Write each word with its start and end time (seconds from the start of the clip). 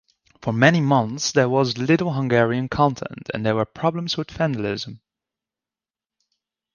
For 0.41 0.51
many 0.51 0.81
months 0.81 1.31
there 1.31 1.47
was 1.47 1.77
little 1.77 2.13
Hungarian 2.13 2.69
content, 2.69 3.29
and 3.35 3.45
there 3.45 3.53
were 3.53 3.65
problems 3.65 4.17
with 4.17 4.31
vandalism. 4.31 4.99